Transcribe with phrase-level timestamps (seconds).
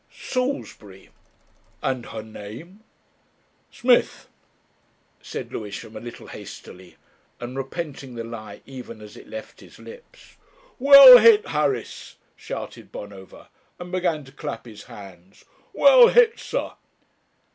[0.09, 1.11] "Salisbury."
[1.83, 2.79] "And her name?"
[3.69, 4.29] "Smith,"
[5.21, 6.95] said Lewisham, a little hastily,
[7.39, 10.37] and repenting the lie even as it left his lips.
[10.79, 15.45] "Well hit, Harris!" shouted Bonover, and began to clap his hands.
[15.71, 16.71] "Well hit, sir."